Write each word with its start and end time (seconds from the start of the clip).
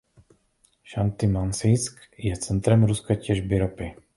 Chanty-Mansijsk 0.93 1.99
je 2.17 2.37
centrem 2.37 2.83
ruské 2.83 3.15
těžby 3.15 3.59
ropy. 3.59 3.95